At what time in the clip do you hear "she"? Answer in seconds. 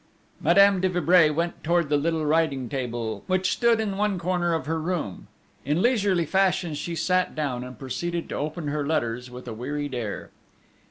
6.73-6.95